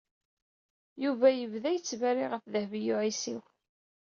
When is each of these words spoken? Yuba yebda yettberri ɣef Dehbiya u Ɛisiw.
Yuba 1.03 1.27
yebda 1.31 1.69
yettberri 1.73 2.25
ɣef 2.27 2.43
Dehbiya 2.53 2.93
u 2.95 2.97
Ɛisiw. 3.03 3.41